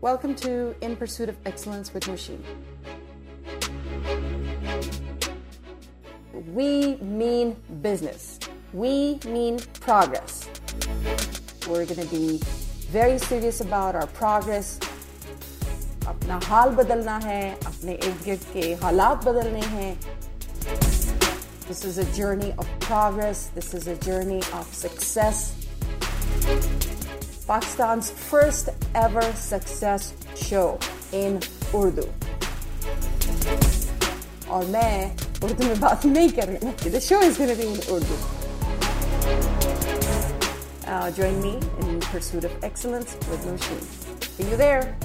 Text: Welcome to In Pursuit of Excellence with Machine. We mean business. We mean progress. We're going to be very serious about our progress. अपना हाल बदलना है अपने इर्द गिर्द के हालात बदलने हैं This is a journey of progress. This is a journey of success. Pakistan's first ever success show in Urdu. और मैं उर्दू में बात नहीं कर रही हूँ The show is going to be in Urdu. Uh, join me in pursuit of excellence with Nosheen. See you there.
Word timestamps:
Welcome 0.00 0.34
to 0.36 0.74
In 0.80 0.96
Pursuit 0.96 1.28
of 1.28 1.36
Excellence 1.46 1.94
with 1.94 2.08
Machine. 2.08 2.42
We 6.52 6.96
mean 6.96 7.56
business. 7.82 8.38
We 8.72 9.18
mean 9.26 9.58
progress. 9.80 10.48
We're 11.68 11.86
going 11.86 12.00
to 12.00 12.10
be 12.14 12.40
very 12.90 13.18
serious 13.18 13.60
about 13.60 13.94
our 13.94 14.06
progress. 14.08 14.78
अपना 16.08 16.40
हाल 16.44 16.70
बदलना 16.76 17.16
है 17.24 17.42
अपने 17.66 17.92
इर्द 17.92 18.22
गिर्द 18.24 18.44
के 18.52 18.72
हालात 18.82 19.24
बदलने 19.24 19.60
हैं 19.74 19.98
This 21.68 21.84
is 21.84 21.98
a 21.98 22.04
journey 22.16 22.52
of 22.58 22.66
progress. 22.80 23.46
This 23.54 23.72
is 23.74 23.86
a 23.86 23.94
journey 24.06 24.40
of 24.52 24.66
success. 24.74 25.38
Pakistan's 27.46 28.10
first 28.10 28.68
ever 28.94 29.22
success 29.34 30.14
show 30.36 30.78
in 31.12 31.40
Urdu. 31.74 32.06
और 34.50 34.64
मैं 34.66 35.16
उर्दू 35.44 35.66
में 35.66 35.80
बात 35.80 36.04
नहीं 36.06 36.30
कर 36.38 36.48
रही 36.48 36.66
हूँ 36.66 36.74
The 36.92 37.00
show 37.00 37.20
is 37.22 37.38
going 37.38 37.50
to 37.50 37.56
be 37.56 37.68
in 37.68 37.80
Urdu. 37.94 38.16
Uh, 40.86 41.10
join 41.10 41.40
me 41.40 41.54
in 41.80 42.00
pursuit 42.00 42.44
of 42.44 42.52
excellence 42.62 43.16
with 43.30 43.46
Nosheen. 43.46 43.82
See 44.36 44.44
you 44.50 44.56
there. 44.56 44.96